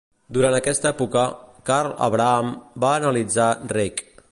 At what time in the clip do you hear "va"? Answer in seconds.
2.85-2.95